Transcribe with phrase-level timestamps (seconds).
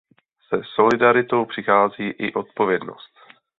[0.49, 3.13] Se solidaritou přichází i odpovědnost.